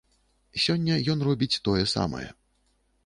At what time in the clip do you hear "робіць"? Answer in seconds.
1.27-1.61